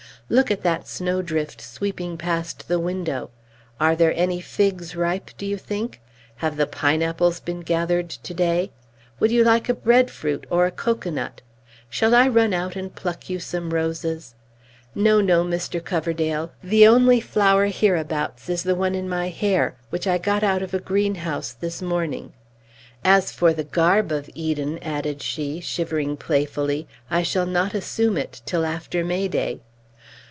Look 0.29 0.49
at 0.49 0.63
that 0.63 0.87
snowdrift 0.87 1.59
sweeping 1.59 2.15
past 2.17 2.69
the 2.69 2.79
window! 2.79 3.31
Are 3.81 3.97
there 3.97 4.13
any 4.15 4.39
figs 4.39 4.95
ripe, 4.95 5.29
do 5.37 5.45
you 5.45 5.57
think? 5.57 5.99
Have 6.37 6.55
the 6.55 6.65
pineapples 6.65 7.41
been 7.41 7.59
gathered 7.59 8.09
to 8.09 8.33
day? 8.33 8.71
Would 9.19 9.29
you 9.29 9.43
like 9.43 9.67
a 9.67 9.73
bread 9.73 10.09
fruit, 10.09 10.47
or 10.49 10.65
a 10.65 10.71
cocoanut? 10.71 11.41
Shall 11.89 12.15
I 12.15 12.29
run 12.29 12.53
out 12.53 12.77
and 12.77 12.95
pluck 12.95 13.29
you 13.29 13.39
some 13.41 13.71
roses? 13.73 14.33
No, 14.95 15.19
no, 15.19 15.43
Mr. 15.43 15.83
Coverdale; 15.83 16.53
the 16.63 16.87
only 16.87 17.19
flower 17.19 17.65
hereabouts 17.65 18.47
is 18.47 18.63
the 18.63 18.73
one 18.75 18.95
in 18.95 19.09
my 19.09 19.27
hair, 19.27 19.75
which 19.89 20.07
I 20.07 20.17
got 20.17 20.43
out 20.45 20.61
of 20.61 20.73
a 20.73 20.79
greenhouse 20.79 21.51
this 21.51 21.81
morning. 21.81 22.31
As 23.03 23.33
for 23.33 23.51
the 23.51 23.65
garb 23.65 24.13
of 24.13 24.29
Eden," 24.33 24.79
added 24.81 25.21
she, 25.21 25.59
shivering 25.59 26.15
playfully, 26.15 26.87
"I 27.09 27.21
shall 27.21 27.45
not 27.45 27.73
assume 27.73 28.15
it 28.17 28.41
till 28.45 28.65
after 28.65 29.03
May 29.03 29.27
day!" 29.27 29.59